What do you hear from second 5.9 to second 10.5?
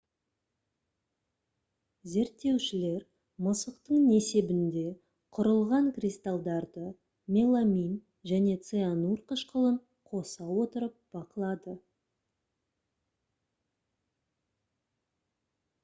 кристалдарды меламин және цианур қышқылын қоса